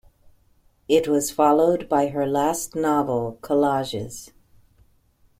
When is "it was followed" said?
0.87-1.87